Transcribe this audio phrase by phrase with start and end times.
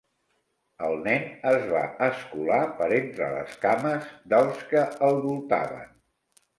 [0.87, 5.91] El nen es va escolar per entre les cames dels que el voltaven.